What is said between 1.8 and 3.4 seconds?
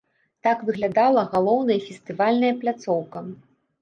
фестывальная пляцоўка.